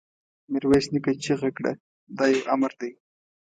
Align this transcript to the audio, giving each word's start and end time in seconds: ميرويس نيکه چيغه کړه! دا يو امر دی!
ميرويس 0.51 0.85
نيکه 0.93 1.11
چيغه 1.23 1.49
کړه! 1.57 1.71
دا 2.17 2.25
يو 2.33 2.41
امر 2.53 2.71
دی! 2.79 2.91